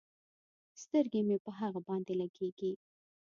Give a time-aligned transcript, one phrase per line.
[0.83, 2.71] سترګې مې په هغه باندې لګېږي.